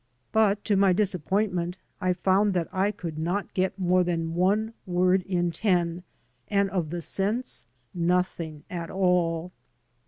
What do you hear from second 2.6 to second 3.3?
I could